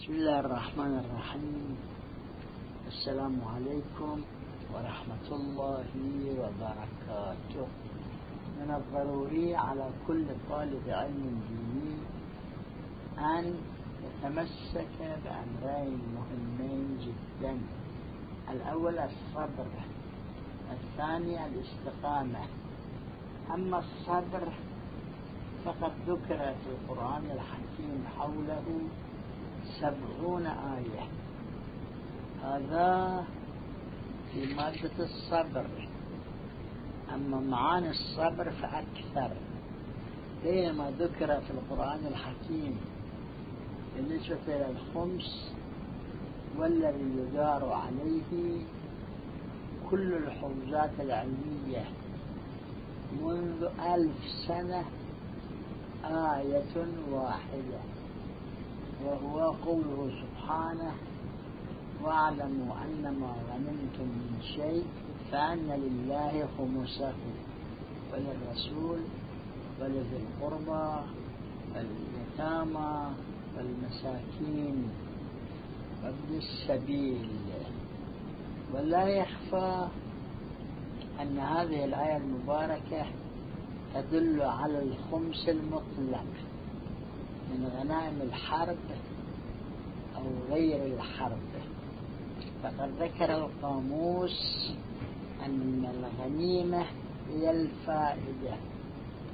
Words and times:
بسم 0.00 0.12
الله 0.12 0.40
الرحمن 0.40 0.94
الرحيم. 1.04 1.76
السلام 2.86 3.36
عليكم 3.54 4.16
ورحمة 4.72 5.26
الله 5.32 5.88
وبركاته. 6.40 7.68
من 8.60 8.70
الضروري 8.80 9.56
على 9.56 9.90
كل 10.06 10.24
طالب 10.50 10.84
علم 10.88 11.42
ديني 11.48 11.96
أن 13.18 13.44
يتمسك 14.04 14.96
بأمرين 15.00 16.00
مهمين 16.16 16.86
جدا. 17.04 17.60
الأول 18.50 18.98
الصبر 18.98 19.70
الثاني 20.72 21.46
الاستقامة. 21.46 22.42
أما 23.54 23.78
الصبر 23.78 24.48
فقد 25.64 25.92
ذكر 26.08 26.40
في 26.64 26.68
القرآن 26.72 27.24
الحكيم 27.36 28.00
حوله 28.16 28.64
سبعون 29.64 30.46
آية. 30.46 31.08
هذا 32.42 33.24
في 34.32 34.54
مادة 34.54 34.90
الصبر. 34.98 35.88
أما 37.14 37.40
معاني 37.40 37.90
الصبر 37.90 38.50
فأكثر. 38.50 39.36
بينما 40.44 40.90
ذكر 40.98 41.40
في 41.40 41.50
القرآن 41.50 42.06
الحكيم. 42.06 42.80
بالنسبة 43.96 44.38
إلى 44.48 44.70
الخمس 44.70 45.52
والذي 46.58 47.18
يدار 47.18 47.72
عليه 47.72 48.62
كل 49.90 50.14
الحوزات 50.14 50.90
العلمية. 51.00 51.84
منذ 53.22 53.68
ألف 53.80 54.24
سنة 54.48 54.84
آية 56.04 56.86
واحدة. 57.10 57.80
وهو 59.06 59.50
قوله 59.64 60.10
سبحانه 60.22 60.92
واعلموا 62.02 62.74
أن 62.84 63.16
ما 63.20 63.34
غنمتم 63.50 64.04
من 64.04 64.38
شيء 64.56 64.84
فأن 65.32 65.68
لله 65.70 66.48
خمسه 66.58 67.14
وللرسول 68.12 68.98
ولذي 69.80 70.16
القربى 70.16 71.06
واليتامى 71.74 73.10
والمساكين 73.56 74.88
وابن 76.04 76.36
السبيل. 76.36 77.28
ولا 78.74 79.06
يخفى 79.08 79.88
أن 81.20 81.38
هذه 81.38 81.84
الآية 81.84 82.16
المباركة 82.16 83.06
تدل 83.94 84.42
على 84.42 84.82
الخمس 84.82 85.48
المطلق. 85.48 86.49
من 87.50 87.70
غنائم 87.78 88.22
الحرب 88.22 88.78
أو 90.16 90.22
غير 90.50 90.94
الحرب. 90.94 91.38
فقد 92.62 92.90
ذكر 93.00 93.36
القاموس 93.36 94.72
أن 95.46 95.88
الغنيمة 95.94 96.86
هي 97.28 97.50
الفائدة. 97.50 98.56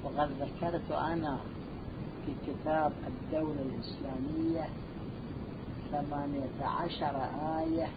وقد 0.04 0.30
ذكرت 0.40 0.90
أنا 0.90 1.40
في 2.26 2.32
كتاب 2.46 2.92
الدولة 3.06 3.62
الإسلامية 3.62 4.68
ثمانية 5.90 6.64
عشر 6.64 7.16
آية 7.58 7.88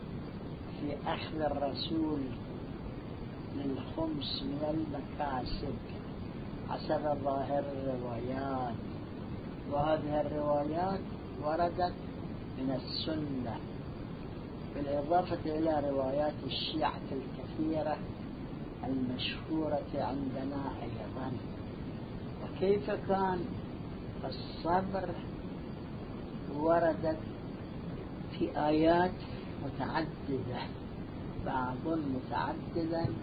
في 0.80 0.98
أخذ 1.08 1.42
الرسول 1.42 2.22
للخمس 3.56 4.44
من 4.44 4.64
المكاسب. 4.70 5.76
حسب 6.70 7.18
ظاهر 7.24 7.60
الروايات. 7.60 8.74
وهذه 9.72 10.22
الروايات 10.22 11.00
وردت 11.44 11.94
من 12.58 12.72
السنة 12.82 13.58
بالإضافة 14.76 15.40
إلى 15.46 15.90
روايات 15.90 16.34
الشيعة 16.46 17.02
الكثيرة 17.12 17.98
المشهورة 18.84 19.88
عندنا 19.96 20.72
أيضا 20.84 21.32
وكيف 22.44 22.92
كان 22.92 23.46
الصبر؟ 24.26 25.10
وردت 26.56 27.20
في 28.32 28.66
آيات 28.68 29.12
متعددة 29.66 30.62
بعض 31.46 31.88
متعددا 31.88 33.14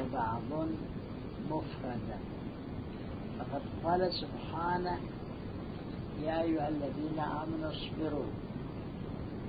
وبعض 0.00 0.68
مفردا. 1.50 2.18
فقد 3.38 3.62
قال 3.84 4.10
سبحانه 4.12 4.98
يا 6.24 6.42
أيها 6.42 6.68
الذين 6.68 7.18
آمنوا 7.18 7.70
اصبروا 7.70 8.30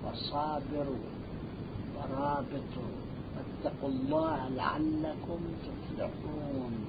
وصابروا 0.06 1.03
ورابطوا 1.96 2.91
واتقوا 3.35 3.90
الله 3.90 4.50
لعلكم 4.50 5.40
تفلحون. 5.66 6.85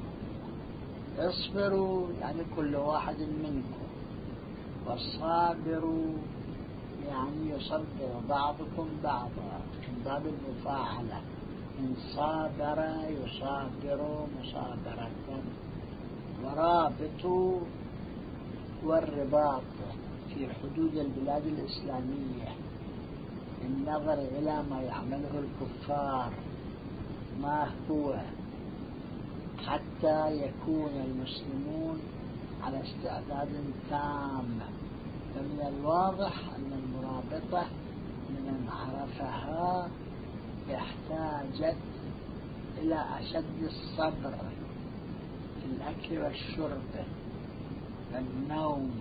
اصبروا 1.18 2.06
يعني 2.20 2.42
كل 2.56 2.76
واحد 2.76 3.18
منكم. 3.18 3.86
وصابروا 4.86 6.12
يعني 7.08 7.50
يصبر 7.50 8.12
بعضكم 8.28 8.88
بعضا 9.04 9.60
من 9.88 10.02
باب 10.04 10.22
المفاعلة. 10.26 11.20
إن 11.78 11.94
صابر 12.16 12.78
يصابر 13.08 14.26
مصابرة. 14.40 15.10
ورابطوا 16.44 17.60
والرباط 18.84 19.62
في 20.34 20.48
حدود 20.48 20.96
البلاد 20.96 21.46
الإسلامية 21.46 22.54
النظر 23.64 24.14
إلى 24.14 24.62
ما 24.70 24.82
يعمله 24.82 25.30
الكفار 25.44 26.32
ما 27.40 27.70
هو؟ 27.90 28.14
حتى 29.66 30.36
يكون 30.36 30.90
المسلمون 31.04 32.00
على 32.62 32.80
استعداد 32.80 33.48
تام. 33.90 34.60
فمن 35.34 35.66
الواضح 35.68 36.32
أن 36.56 36.72
المرابطة 36.72 37.66
من 38.30 38.68
عرفها 38.68 39.88
احتاجت 40.74 41.76
إلى 42.78 43.04
أشد 43.18 43.62
الصبر 43.62 44.34
في 45.60 45.66
الأكل 45.66 46.18
والشرب. 46.18 47.04
والنوم 48.14 49.00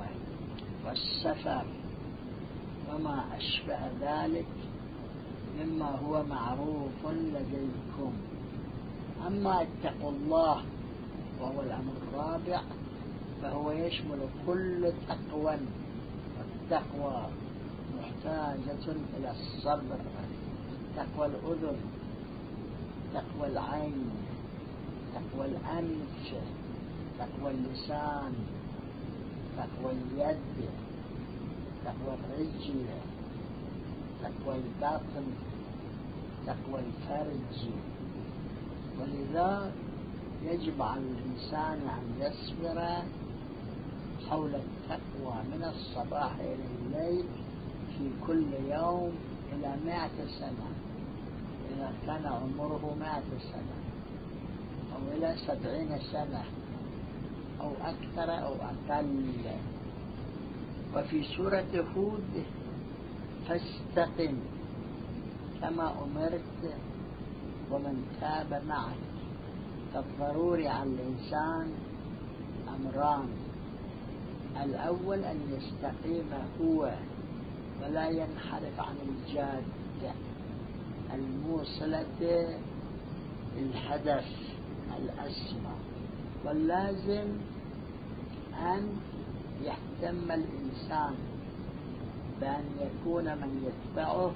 والسفر 0.86 1.66
وما 2.90 3.24
أشبه 3.38 3.80
ذلك 4.02 4.46
مما 5.60 5.90
هو 5.90 6.24
معروف 6.24 7.06
لديكم. 7.06 8.14
أما 9.28 9.62
اتقوا 9.62 10.12
الله 10.12 10.64
وهو 11.42 11.62
الأمر 11.62 11.94
الرابع 12.08 12.62
فهو 13.42 13.72
يشمل 13.72 14.20
كل 14.48 14.92
تقوى 15.08 15.58
والتقوى 16.38 17.28
محتاجة 18.00 18.96
إلى 19.18 19.32
الصبر 19.32 20.00
تقوى 20.96 21.26
الأذن 21.26 21.78
تقوى 23.14 23.48
العين 23.48 24.10
تقوى 25.14 25.46
الأنف 25.46 26.34
تقوى 27.20 27.52
اللسان. 27.52 28.34
تقوى 29.60 29.92
اليد 29.92 30.70
تقوى 31.86 32.14
الرجل 32.20 32.86
تقوى 34.24 34.56
الباطن 34.56 35.26
تقوى 36.48 36.80
الفرج. 36.80 37.70
ولذا 39.00 39.72
يجب 40.44 40.82
على 40.82 41.02
الإنسان 41.02 41.80
أن 41.98 42.06
يصبر 42.20 42.78
حول 44.30 44.56
التقوى 44.56 45.36
من 45.52 45.64
الصباح 45.74 46.32
إلى 46.40 46.66
الليل 46.80 47.26
في 47.98 48.10
كل 48.28 48.46
يوم 48.70 49.12
إلى 49.54 49.76
مائة 49.86 50.28
سنة 50.40 50.70
إذا 51.72 51.94
كان 52.08 52.26
عمره 52.26 52.96
مائة 53.00 53.32
سنة 53.52 53.78
أو 54.96 55.18
إلى 55.18 55.36
سبعين 55.48 56.00
سنة. 56.12 56.44
أو 57.62 57.72
أكثر 57.82 58.46
أو 58.46 58.54
أقل. 58.54 59.26
وفي 60.96 61.24
سورة 61.24 61.86
هود 61.96 62.44
فاستقم 63.48 64.38
كما 65.62 66.04
أمرت 66.04 66.76
ومن 67.72 68.18
تاب 68.22 68.62
معك. 68.68 68.98
فالضروري 69.94 70.68
على 70.68 70.90
الإنسان 70.90 71.74
أمران. 72.68 73.30
الأول 74.64 75.24
أن 75.24 75.40
يستقيم 75.58 76.30
هو 76.62 76.94
ولا 77.84 78.10
ينحرف 78.10 78.80
عن 78.80 78.96
الجادة 79.08 80.14
الموصلة 81.14 82.58
للهدف 83.58 84.26
الأسمى. 84.98 85.89
واللازم 86.46 87.28
أن 88.60 88.98
يهتم 89.64 90.32
الإنسان 90.32 91.16
بأن 92.42 92.64
يكون 92.82 93.24
من 93.26 93.52
يتبعه 93.68 94.32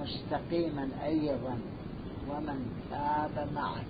مستقيما 0.00 0.88
أيضا 1.04 1.58
ومن 2.30 2.66
تاب 2.90 3.48
معه. 3.54 3.84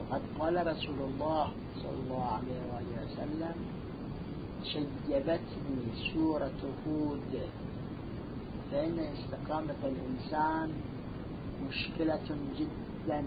وقد 0.00 0.22
قال 0.38 0.66
رسول 0.66 0.98
الله 0.98 1.52
صلى 1.82 1.98
الله 2.04 2.24
عليه 2.24 2.60
وآله 2.72 3.12
وسلم 3.12 3.54
شيبتني 4.64 6.12
سورة 6.12 6.60
هود. 6.86 7.40
فإن 8.70 8.98
استقامة 8.98 9.80
الإنسان 9.84 10.72
مشكلة 11.68 12.28
جدا. 12.58 13.24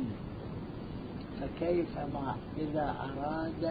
فكيف 1.44 1.98
ما 1.98 2.36
إذا 2.58 2.96
أراد 3.00 3.64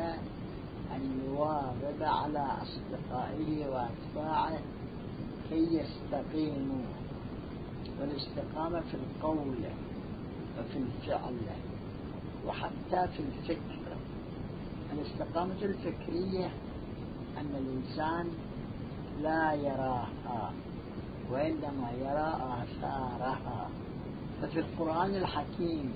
أن 0.94 1.20
يواظب 1.26 2.02
على 2.02 2.46
أصدقائه 2.62 3.66
وأتباعه 3.66 4.58
كي 5.48 5.68
يستقيموا 5.80 6.84
والاستقامة 8.00 8.80
في 8.80 8.94
القول 8.94 9.64
وفي 10.58 10.78
الفعل 10.78 11.36
وحتى 12.46 13.08
في 13.12 13.20
الفكر. 13.22 13.96
الاستقامة 14.92 15.62
الفكرية 15.62 16.46
أن 17.38 17.50
الإنسان 17.58 18.28
لا 19.20 19.52
يراها 19.52 20.52
وإنما 21.30 21.90
يرى 22.00 22.34
آثارها 22.62 23.68
ففي 24.42 24.60
القرآن 24.60 25.14
الحكيم 25.14 25.92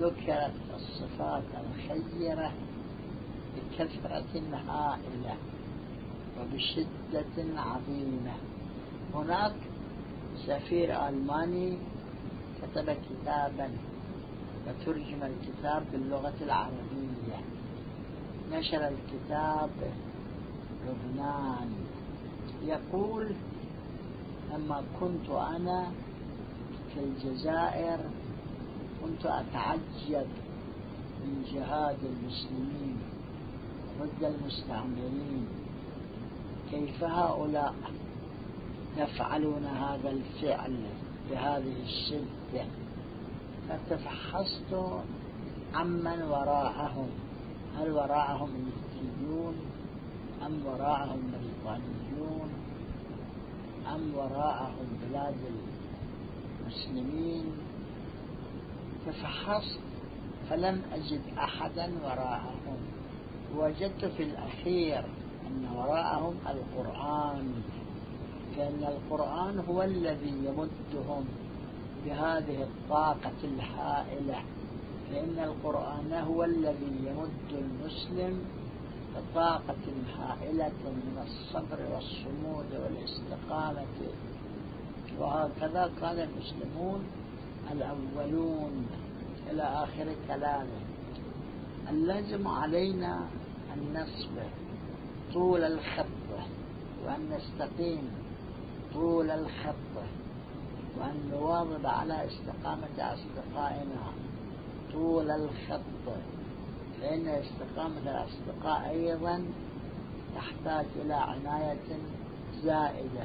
ذكرت 0.00 0.52
الصفات 0.74 1.42
الخيرة 1.64 2.52
بكثرة 3.56 4.42
هائلة 4.68 5.36
وبشدة 6.40 7.60
عظيمة. 7.60 8.32
هناك 9.14 9.54
سفير 10.46 11.08
ألماني 11.08 11.78
كتب 12.62 12.90
كتابا 12.90 13.70
وترجم 14.66 15.22
الكتاب 15.22 15.82
باللغة 15.92 16.34
العربية. 16.40 17.38
نشر 18.52 18.88
الكتاب 18.88 19.70
لبنان. 20.86 21.74
يقول 22.62 23.30
لما 24.54 24.82
كنت 25.00 25.30
أنا 25.30 25.90
في 26.94 27.00
الجزائر 27.00 27.98
كنت 29.06 29.26
أتعجب 29.26 30.26
من 31.24 31.44
جهاد 31.52 31.96
المسلمين 32.04 32.98
ضد 34.00 34.24
المستعمرين. 34.24 35.46
كيف 36.70 37.04
هؤلاء 37.04 37.74
يفعلون 38.96 39.64
هذا 39.64 40.10
الفعل 40.10 40.76
بهذه 41.30 41.82
الشدة؟ 41.82 42.64
فتفحصت 43.68 44.74
عمن 45.74 46.22
وراءهم. 46.22 47.08
هل 47.78 47.92
وراءهم 47.92 48.48
المسلمون 48.48 49.54
أم 50.46 50.66
وراءهم 50.66 51.20
بريطانيون؟ 51.32 52.48
أم 53.94 54.14
وراءهم 54.14 54.86
بلاد 55.08 55.34
المسلمين؟ 56.64 57.75
ففحصت 59.06 59.80
فلم 60.50 60.82
أجد 60.92 61.20
أحدا 61.38 61.92
وراءهم. 62.04 62.76
وجدت 63.56 64.04
في 64.04 64.22
الأخير 64.22 65.04
أن 65.46 65.68
وراءهم 65.76 66.34
القرآن. 66.46 67.62
لأن 68.56 68.84
القرآن 68.84 69.58
هو 69.68 69.82
الذي 69.82 70.34
يمدهم 70.44 71.24
بهذه 72.06 72.62
الطاقة 72.62 73.40
الهائلة. 73.44 74.42
لأن 75.12 75.38
القرآن 75.38 76.12
هو 76.12 76.44
الذي 76.44 76.92
يمد 77.04 77.50
المسلم 77.52 78.44
بطاقة 79.16 79.84
هائلة 80.18 80.72
من 80.84 81.26
الصبر 81.26 81.78
والصمود 81.94 82.66
والاستقامة. 82.72 83.86
وهكذا 85.18 85.90
قال 86.02 86.20
المسلمون 86.20 87.04
الأولون 87.72 88.86
إلى 89.50 89.62
آخر 89.62 90.14
كلامه. 90.28 90.80
اللازم 91.90 92.48
علينا 92.48 93.26
أن 93.74 93.92
نصبر 93.94 94.50
طول 95.34 95.64
الخط 95.64 96.06
وأن 97.04 97.30
نستقيم 97.30 98.10
طول 98.94 99.30
الخط 99.30 99.94
وأن 100.98 101.30
نواظب 101.32 101.86
على 101.86 102.26
استقامة 102.26 102.98
أصدقائنا 102.98 104.12
طول 104.92 105.30
الخط. 105.30 105.80
فإن 107.00 107.28
استقامة 107.28 108.00
الأصدقاء 108.02 108.90
أيضا 108.90 109.44
تحتاج 110.36 110.86
إلى 110.96 111.14
عناية 111.14 111.98
زائدة. 112.62 113.24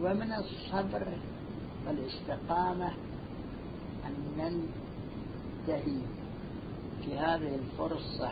ومن 0.00 0.32
الصبر 0.32 1.06
والاستقامة 1.86 2.90
أن 4.08 4.14
ننتهي 4.38 6.00
في 7.04 7.18
هذه 7.18 7.54
الفرصة 7.54 8.28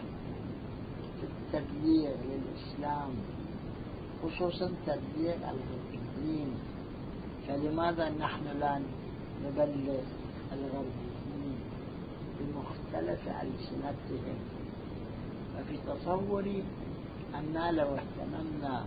في 1.20 1.26
التبليغ 1.26 2.14
للإسلام 2.30 3.10
خصوصا 4.22 4.72
تبليغ 4.86 5.36
الغربيين. 5.36 6.54
فلماذا 7.48 8.10
نحن 8.10 8.44
لا 8.60 8.80
نبلغ 9.44 10.00
الغربيين 10.52 11.56
بمختلف 12.40 13.28
ألسنتهم؟ 13.28 14.38
وفي 15.56 15.76
تصوري 15.86 16.62
أننا 17.34 17.72
لو 17.72 17.88
اهتممنا 17.94 18.86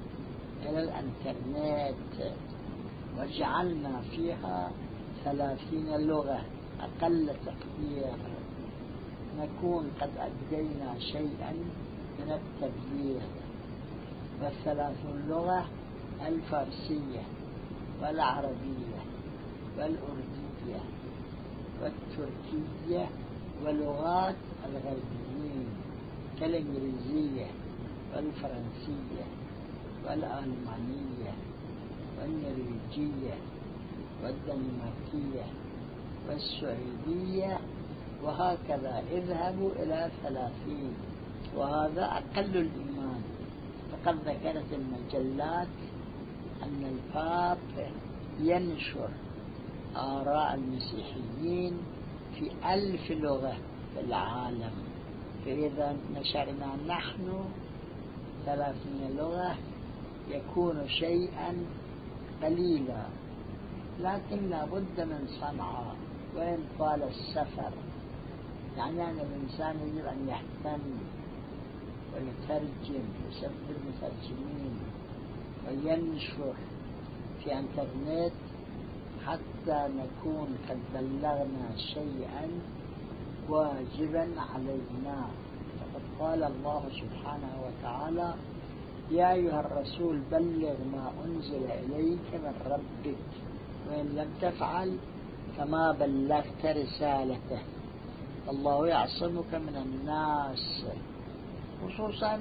إلى 0.62 0.80
الإنترنت 0.84 2.34
وجعلنا 3.18 4.02
فيها 4.02 4.72
ثلاثين 5.24 6.08
لغة 6.08 6.42
أقل 6.82 7.34
تقدير 7.46 8.14
نكون 9.40 9.92
قد 10.02 10.10
أدينا 10.18 11.00
شيئا 11.00 11.54
من 12.20 12.40
التبليغ. 12.40 13.22
والثلاثون 14.42 15.26
لغة 15.30 15.66
الفارسية 16.28 17.24
والعربية 18.02 19.00
والأردية 19.78 20.82
والتركية 21.82 23.10
ولغات 23.66 24.36
الغربيين 24.66 25.68
كالإنجليزية 26.40 27.46
والفرنسية 28.16 29.26
والألمانية 30.06 31.34
والنرويجية 32.20 33.34
والدنماركية 34.24 35.46
والسعودية 36.30 37.60
وهكذا 38.24 39.04
اذهبوا 39.12 39.72
إلى 39.72 40.12
ثلاثين 40.24 40.94
وهذا 41.56 42.06
أقل 42.06 42.58
الإيمان. 42.58 43.22
فقد 43.92 44.16
ذكرت 44.16 44.74
المجلات 44.74 45.68
أن 46.64 46.84
الباب 46.94 47.58
ينشر 48.40 49.10
آراء 49.96 50.54
المسيحيين 50.56 51.78
في 52.40 52.52
ألف 52.74 53.12
لغة 53.12 53.58
في 53.94 54.00
العالم. 54.00 54.72
فإذا 55.46 55.96
نشرنا 56.16 56.76
نحن 56.88 57.44
ثلاثين 58.46 59.18
لغة 59.18 59.56
يكون 60.30 60.88
شيئا 60.88 61.66
قليلا 62.44 63.04
لكن 64.00 64.50
لابد 64.50 65.00
من 65.00 65.28
صنعاء. 65.42 65.96
وإن 66.40 66.58
طال 66.80 67.04
السفر؟ 67.04 67.72
يعني 68.78 69.10
أن 69.10 69.20
الإنسان 69.20 69.76
يجب 69.88 70.06
أن 70.06 70.28
يهتم 70.30 70.80
ويترجم 72.14 73.04
يسبب 73.30 73.68
المترجمين 73.70 74.80
وينشر 75.68 76.54
في 77.44 77.60
انترنت 77.60 78.34
حتى 79.26 79.88
نكون 79.98 80.58
قد 80.70 80.80
بلغنا 80.94 81.78
شيئا 81.94 82.48
واجبا 83.50 84.28
علينا. 84.54 85.26
فقد 85.80 86.02
قال 86.20 86.44
الله 86.44 86.84
سبحانه 87.02 87.54
وتعالى 87.66 88.34
يا 89.12 89.32
أيها 89.32 89.60
الرسول 89.60 90.20
بلغ 90.32 90.76
ما 90.94 91.12
أنزل 91.26 91.64
إليك 91.72 92.30
من 92.34 92.54
ربك. 92.66 93.18
وإن 93.90 94.06
لم 94.06 94.30
تفعل 94.42 94.98
فما 95.60 95.92
بلغت 95.92 96.66
رسالته. 96.66 97.60
الله 98.50 98.88
يعصمك 98.88 99.56
من 99.56 99.76
الناس 99.86 100.86
خصوصا 101.84 102.40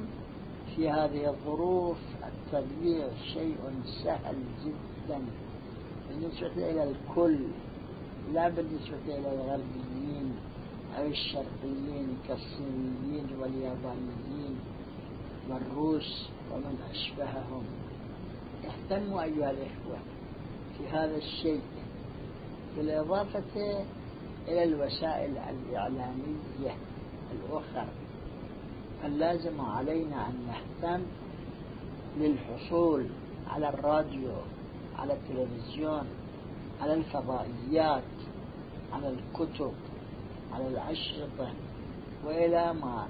في 0.77 0.91
هذه 0.91 1.31
الظروف. 1.31 1.99
التبليغ 2.29 3.09
شيء 3.35 3.57
سهل 4.05 4.37
جدا 4.65 5.21
بالنسبة 6.09 6.71
إلى 6.71 6.91
الكل 6.91 7.39
لا 8.33 8.49
بالنسبة 8.49 9.07
إلى 9.07 9.33
الغربيين 9.33 10.37
أو 10.99 11.07
الشرقيين 11.07 12.19
كالصينيين 12.29 13.27
واليابانيين 13.41 14.57
والروس 15.51 16.29
ومن 16.53 16.79
أشبههم. 16.91 17.65
اهتموا 18.69 19.23
أيها 19.23 19.51
الإخوة 19.51 19.99
في 20.79 20.89
هذا 20.89 21.17
الشيء. 21.17 21.61
بالإضافة 22.79 23.85
إلى 24.49 24.65
الوسائل 24.65 25.39
الإعلامية 25.39 26.77
الأخرى 27.33 27.89
فاللازم 29.03 29.61
علينا 29.61 30.29
أن 30.29 30.47
نهتم 30.47 31.03
للحصول 32.19 33.07
على 33.51 33.69
الراديو 33.69 34.33
على 34.99 35.13
التلفزيون 35.13 36.07
على 36.81 36.95
الفضائيات 36.95 38.03
على 38.93 39.09
الكتب 39.09 39.73
على 40.53 40.69
الأشرطة 40.69 41.53
وإلى 42.25 42.75
ما 42.75 43.09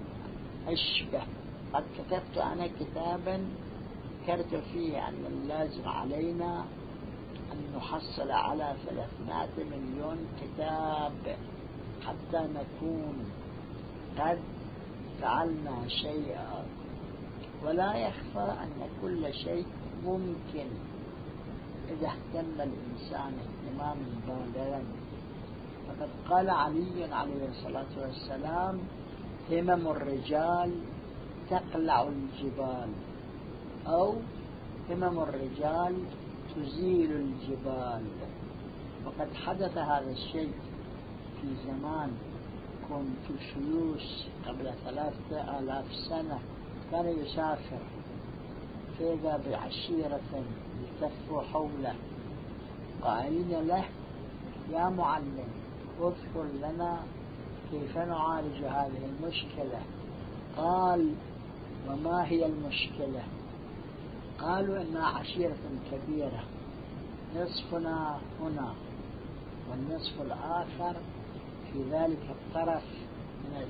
أشبه؟ 0.69 1.23
قد 1.73 1.85
كتبت 1.99 2.39
أنا 2.39 2.67
كتابا 2.67 3.47
ذكرت 4.23 4.55
فيه 4.73 5.09
أن 5.09 5.25
اللازم 5.27 5.89
علينا 5.89 6.65
أن 7.53 7.77
نحصل 7.77 8.31
على 8.31 8.75
300 8.87 9.49
مليون 9.57 10.19
كتاب 10.41 11.37
حتى 12.07 12.49
نكون 12.55 13.31
قد 14.19 14.39
فعلنا 15.21 15.89
شيئا. 15.89 16.65
ولا 17.65 17.95
يخفى 17.95 18.53
أن 18.63 18.89
كل 19.03 19.35
شيء 19.35 19.67
ممكن 20.05 20.67
إذا 21.89 22.07
اهتم 22.07 22.61
الإنسان 22.61 23.33
اهتماما 23.45 24.07
بالغا 24.27 24.83
فقد 25.89 26.09
قال 26.31 26.51
علي 26.51 27.05
عليه 27.13 27.49
الصلاة 27.49 27.93
والسلام 28.01 28.79
همم 29.51 29.89
الرجال 29.89 30.75
تقلع 31.51 32.03
الجبال. 32.03 32.89
أو 33.87 34.15
همم 34.91 35.19
الرجال 35.19 35.95
تزيل 36.63 37.13
الجبال. 37.13 38.03
وقد 39.07 39.35
حدث 39.35 39.79
هذا 39.79 40.11
الشيء 40.11 40.53
في 41.41 41.49
زمان. 41.67 42.11
كنت 42.89 43.41
شيوس 43.41 44.27
قبل 44.47 44.71
ثلاثة 44.85 45.59
آلاف 45.59 45.85
سنة. 46.09 46.39
كان 46.91 47.19
يسافر 47.19 47.83
فإذا 48.99 49.41
بعشيرة 49.51 50.45
التفوا 50.81 51.43
حوله. 51.43 51.95
قائلين 53.03 53.67
له 53.67 53.85
يا 54.73 54.89
معلم 54.89 55.49
اذكر 56.01 56.45
لنا 56.63 57.03
كيف 57.71 57.99
نعالج 57.99 58.65
هذه 58.65 59.11
المشكلة. 59.19 59.81
قال 60.57 61.15
وما 61.89 62.27
هي 62.27 62.47
المشكلة؟ 62.47 63.23
قالوا 64.41 64.83
إنها 64.83 65.07
عشيرة 65.07 65.57
كبيرة 65.93 66.45
نصفنا 67.37 68.21
هنا 68.41 68.75
والنصف 69.71 70.23
الآخر 70.23 70.97
في 71.73 71.83
ذلك 71.91 72.31
الطرف 72.31 72.85
من 73.45 73.67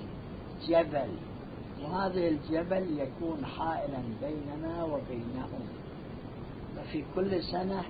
الجبل. 0.62 1.08
وهذا 1.82 2.28
الجبل 2.28 2.98
يكون 2.98 3.46
حائلا 3.46 3.98
بيننا 4.22 4.84
وبينهم. 4.84 5.68
وفي 6.78 7.04
كل 7.14 7.42
سنة 7.42 7.82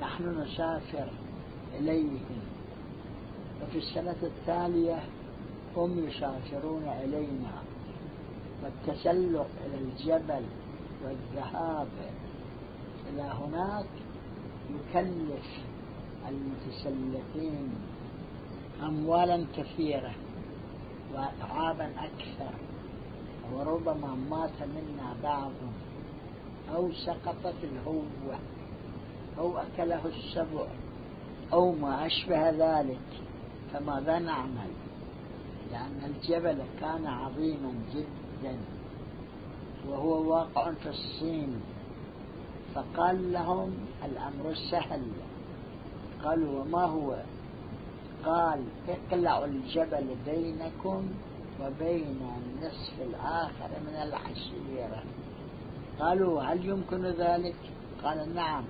نحن 0.00 0.40
نسافر 0.40 1.10
إليهم. 1.78 2.40
وفي 3.62 3.78
السنة 3.78 4.16
التالية 4.22 5.02
هم 5.76 6.08
يسافرون 6.08 6.88
إلينا. 7.04 7.62
والتسلق 8.62 9.46
إلى 9.66 9.78
الجبل 9.78 10.44
والذهاب 11.04 11.88
إلى 13.08 13.22
هناك 13.22 13.86
يكلف 14.70 15.46
المتسلقين 16.28 17.70
أموالا 18.82 19.46
كثيرة 19.56 20.14
وأتعابا 21.14 21.90
أكثر 21.98 22.54
وربما 23.54 24.14
مات 24.30 24.62
منا 24.62 25.14
بعض 25.22 25.52
أو 26.74 26.92
سقطت 26.92 27.54
الهوة 27.64 28.38
أو 29.38 29.58
أكله 29.58 30.06
السبع 30.06 30.66
أو 31.52 31.72
ما 31.72 32.06
أشبه 32.06 32.50
ذلك. 32.50 33.08
فماذا 33.72 34.18
نعمل؟ 34.18 34.70
لأن 35.72 36.14
الجبل 36.14 36.62
كان 36.80 37.06
عظيما 37.06 37.72
جدا. 37.94 38.58
وهو 39.88 40.30
واقع 40.30 40.72
في 40.72 40.88
الصين. 40.88 41.60
فقال 42.74 43.32
لهم 43.32 43.74
الأمر 44.04 44.54
سهل. 44.70 45.02
قالوا 46.24 46.60
وما 46.60 46.84
هو؟ 46.84 47.16
قال 48.24 48.64
اقلعوا 48.88 49.44
الجبل 49.44 50.16
بينكم 50.26 51.08
وبين 51.60 52.20
النصف 52.36 53.02
الآخر 53.02 53.70
من 53.86 53.94
العشيرة. 53.94 55.02
قالوا 56.00 56.42
هل 56.42 56.66
يمكن 56.66 57.06
ذلك؟ 57.06 57.56
قال 58.02 58.34
نعم 58.34 58.64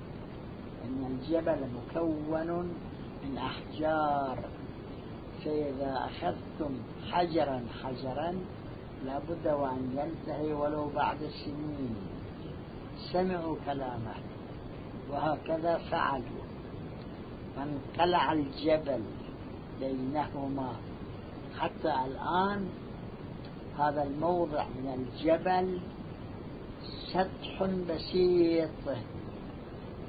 إن 0.84 1.06
الجبل 1.06 1.58
مكون 1.76 2.70
من 3.24 3.38
أحجار. 3.38 4.38
فإذا 5.44 6.08
أخذتم 6.10 6.74
حجرا 7.10 7.66
حجرا 7.82 8.34
لابد 9.06 9.46
وأن 9.46 9.96
ينتهي 9.96 10.52
ولو 10.52 10.88
بعد 10.88 11.18
سنين. 11.44 11.96
سمعوا 13.12 13.56
كلامه. 13.66 14.14
وهكذا 15.10 15.78
فعلوا. 15.78 16.44
فانقلع 17.56 18.32
الجبل 18.32 19.02
بينهما. 19.80 20.72
حتى 21.58 21.94
الآن 22.06 22.68
هذا 23.78 24.02
الموضع 24.02 24.64
من 24.64 24.94
الجبل 24.98 25.80
سطح 27.12 27.62
بسيط. 27.62 28.96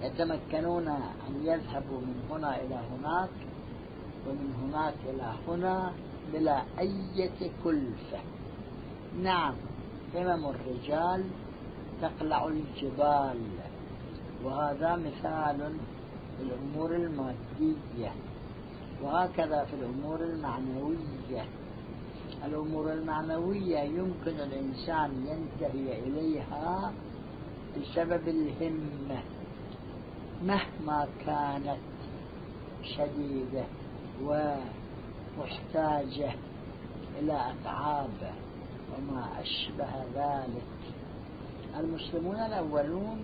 يتمكنون 0.03 0.87
أن 0.87 1.41
يذهبوا 1.43 1.99
من 2.01 2.27
هنا 2.31 2.61
إلى 2.61 2.75
هناك 2.75 3.29
ومن 4.27 4.53
هناك 4.63 4.95
إلى 5.09 5.33
هنا 5.47 5.93
بلا 6.33 6.63
أي 6.79 7.31
كلفة. 7.63 8.19
نعم. 9.17 9.53
همم 10.15 10.45
الرجال 10.45 11.23
تقلع 12.01 12.47
الجبال. 12.47 13.39
وهذا 14.43 14.95
مثال 14.95 15.77
في 16.37 16.43
الأمور 16.43 16.95
المادية. 16.95 18.11
وهكذا 19.03 19.65
في 19.65 19.73
الأمور 19.73 20.19
المعنوية. 20.21 21.45
الأمور 22.45 22.93
المعنوية 22.93 23.79
يمكن 23.79 24.31
الإنسان 24.39 25.27
ينتهي 25.27 25.99
إليها 25.99 26.93
بسبب 27.77 28.27
الهمة. 28.27 29.23
مهما 30.43 31.07
كانت 31.25 31.79
شديدة 32.83 33.65
ومحتاجة 35.37 36.33
إلى 37.19 37.51
أتعاب 37.51 38.33
وما 38.93 39.41
أشبه 39.41 39.91
ذلك. 40.15 40.63
المسلمون 41.79 42.35
الأولون 42.35 43.19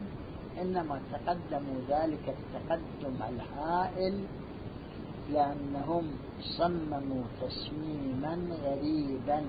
إنما 0.62 1.02
تقدموا 1.12 1.76
ذلك 1.90 2.36
التقدم 2.36 3.16
الهائل 3.30 4.24
لأنهم 5.32 6.04
صمموا 6.58 7.24
تصميما 7.42 8.40
غريبا 8.64 9.44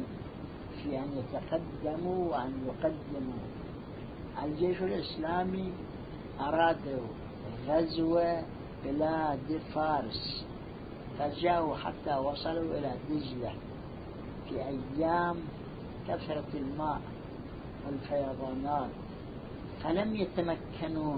في 0.83 0.99
أن 0.99 1.09
يتقدموا 1.19 2.31
وأن 2.31 2.53
يقدموا. 2.67 3.43
الجيش 4.45 4.83
الإسلامي 4.83 5.73
أرادوا 6.41 7.07
غزو 7.69 8.21
بلاد 8.85 9.61
فارس 9.75 10.45
فجاءوا 11.19 11.77
حتى 11.77 12.15
وصلوا 12.17 12.79
إلى 12.79 12.93
دجلة 13.11 13.55
في 14.49 14.55
أيام 14.55 15.37
كثرة 16.09 16.51
الماء 16.55 17.01
والفيضانات 17.87 18.91
فلم 19.83 20.17
يتمكنوا 20.17 21.17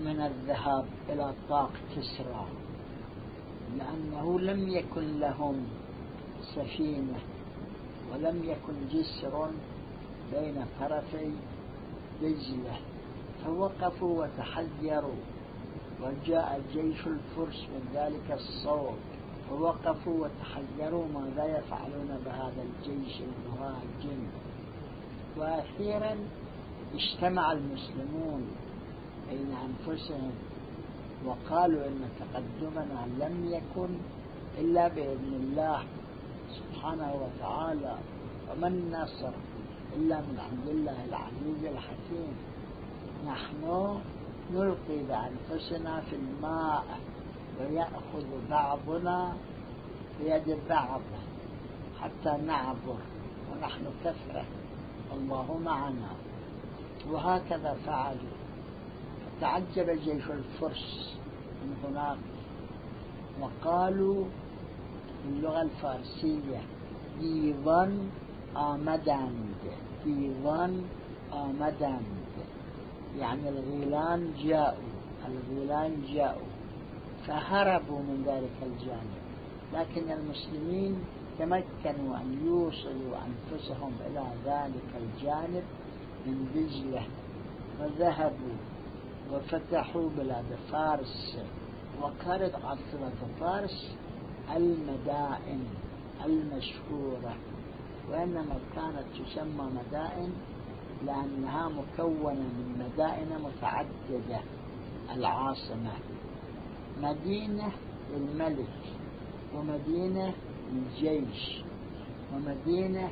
من 0.00 0.20
الذهاب 0.20 0.86
إلى 1.08 1.34
طاق 1.48 1.70
كسرى 1.96 2.46
لأنه 3.78 4.40
لم 4.40 4.68
يكن 4.68 5.20
لهم 5.20 5.66
سفينة 6.54 7.18
ولم 8.12 8.44
يكن 8.44 8.74
جسر 8.92 9.50
بين 10.32 10.66
طرفي 10.80 11.30
دجلة 12.22 12.76
فوقفوا 13.44 14.24
وتحذروا 14.24 15.20
وجاء 16.02 16.62
جيش 16.72 17.06
الفرس 17.06 17.60
من 17.72 17.88
ذلك 17.94 18.32
الصوت. 18.32 19.13
فوقفوا 19.54 20.26
وتحذروا 20.26 21.06
ماذا 21.14 21.58
يفعلون 21.58 22.18
بهذا 22.26 22.62
الجيش 22.62 23.20
المهاجم. 23.20 24.26
وأخيرا 25.36 26.16
اجتمع 26.94 27.52
المسلمون 27.52 28.46
بين 29.30 29.56
أنفسهم 29.68 30.32
وقالوا 31.26 31.86
إن 31.86 32.08
تقدمنا 32.20 33.06
لم 33.18 33.52
يكن 33.52 33.88
إلا 34.58 34.88
بإذن 34.88 35.32
الله 35.34 35.84
سبحانه 36.58 37.14
وتعالى 37.14 37.96
وما 38.50 38.68
النصر 38.68 39.32
إلا 39.96 40.20
من 40.20 40.38
عند 40.40 40.68
الله 40.68 41.04
العزيز 41.04 41.64
الحكيم. 41.64 42.34
نحن 43.26 43.98
نلقي 44.52 44.98
بأنفسنا 45.08 46.00
في 46.00 46.16
الماء. 46.16 46.84
ويأخذ 47.60 48.50
بعضنا 48.50 49.32
بيد 50.20 50.58
بعض 50.68 51.00
حتى 52.00 52.42
نعبر 52.46 52.98
ونحن 53.52 53.84
كثرة 54.04 54.44
الله 55.12 55.58
معنا 55.64 56.10
وهكذا 57.10 57.76
فعلوا. 57.86 58.34
فتعجب 59.38 59.90
جيش 59.90 60.30
الفرس 60.30 61.16
من 61.62 61.76
هناك 61.84 62.18
وقالوا 63.40 64.24
باللغة 65.24 65.62
الفارسية 65.62 66.60
ديوان 67.20 68.10
آمدند 68.56 69.54
ديوان 70.04 70.84
آمدند 71.32 72.24
يعني 73.18 73.48
الغيلان 73.48 74.32
جاءوا. 74.44 74.94
الغيلان 75.28 76.02
جاءوا. 76.14 76.53
فهربوا 77.26 77.98
من 77.98 78.22
ذلك 78.26 78.72
الجانب. 78.72 79.24
لكن 79.72 80.12
المسلمين 80.12 81.04
تمكنوا 81.38 82.16
أن 82.16 82.46
يوصلوا 82.46 83.16
أنفسهم 83.26 83.92
إلى 84.06 84.24
ذلك 84.44 85.02
الجانب 85.02 85.64
من 86.26 86.48
دجلة 86.54 87.02
وذهبوا 87.80 88.56
وفتحوا 89.32 90.08
بلاد 90.16 90.58
فارس 90.72 91.38
وكانت 92.02 92.54
عاصمة 92.54 93.12
فارس 93.40 93.96
المدائن 94.56 95.64
المشهورة 96.24 97.36
وإنما 98.10 98.58
كانت 98.74 99.04
تسمى 99.14 99.70
مدائن 99.70 100.32
لأنها 101.06 101.68
مكونة 101.68 102.34
من 102.34 102.86
مدائن 102.86 103.28
متعددة 103.42 104.40
العاصمة 105.14 105.92
مدينة 107.02 107.72
للملك 108.14 108.66
ومدينة 109.54 110.34
للجيش 110.72 111.62
ومدينة 112.34 113.10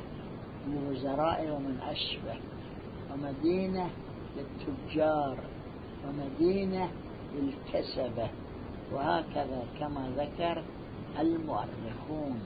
للوزراء 0.67 1.49
ومن 1.51 1.79
أشبه 1.81 2.35
ومدينة 3.13 3.89
للتجار 4.37 5.37
ومدينة 6.07 6.89
للكسبة 7.35 8.29
وهكذا 8.91 9.63
كما 9.79 10.11
ذكر 10.17 10.63
المؤرخون. 11.19 12.39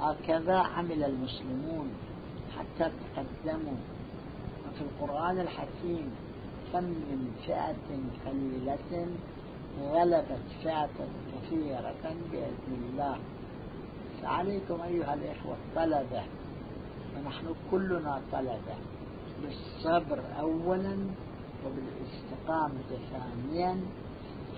هكذا 0.00 0.56
عمل 0.56 1.04
المسلمون 1.04 1.88
حتى 2.58 2.90
تقدموا. 3.14 3.76
وفي 4.68 4.80
القرآن 4.80 5.40
الحكيم 5.40 6.10
كم 6.72 6.84
من 6.84 7.32
فئة 7.46 7.76
قليلة 8.26 9.06
غلبت 9.82 10.44
فئة 10.62 10.88
كثيرة. 11.32 12.14
بإذن 12.32 12.90
الله 12.90 13.18
فعليكم 14.22 14.80
أيها 14.80 15.14
الإخوة 15.14 15.56
طلبة. 15.76 16.22
ونحن 17.16 17.54
كلنا 17.70 18.20
طلبة. 18.32 18.76
بالصبر 19.42 20.22
أولا 20.40 20.96
وبالاستقامة 21.66 22.90
ثانيا 23.12 23.80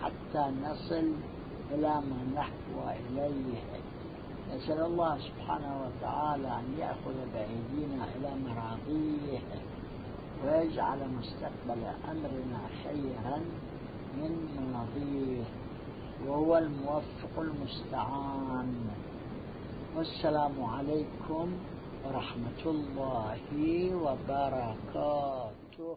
حتى 0.02 0.52
نصل 0.62 1.12
إلى 1.70 1.94
ما 1.94 2.20
نحو 2.34 2.90
إليه. 2.90 3.60
نسأل 4.54 4.80
الله 4.80 5.18
سبحانه 5.18 5.86
وتعالى 5.86 6.48
أن 6.48 6.74
يأخذ 6.78 7.14
بأيدينا 7.34 8.04
إلى 8.16 8.30
مراضيه 8.46 9.40
ويجعل 10.44 11.08
مستقبل 11.08 11.82
أمرنا 12.10 12.60
خيرا. 12.84 13.40
من 14.16 14.32
ماضيه 14.72 15.44
وهو 16.26 16.58
الموفق 16.58 17.34
المستعان. 17.38 18.90
والسلام 19.96 20.64
عليكم 20.64 21.52
ورحمة 22.04 22.62
الله 22.66 23.38
وبركاته. 23.94 25.96